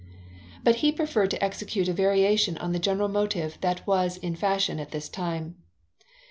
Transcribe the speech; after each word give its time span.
But 0.63 0.77
he 0.77 0.91
preferred 0.91 1.29
to 1.29 1.43
execute 1.43 1.87
a 1.87 1.93
variation 1.93 2.57
on 2.57 2.71
the 2.71 2.79
general 2.79 3.07
motive 3.07 3.59
that 3.61 3.85
was 3.85 4.17
in 4.17 4.35
fashion 4.35 4.79
at 4.79 4.89
this 4.89 5.07
time. 5.07 5.57